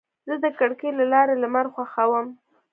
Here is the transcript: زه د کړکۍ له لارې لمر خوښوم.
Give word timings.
زه 0.27 0.33
د 0.43 0.45
کړکۍ 0.59 0.89
له 0.99 1.05
لارې 1.13 1.33
لمر 1.43 1.65
خوښوم. 1.73 2.27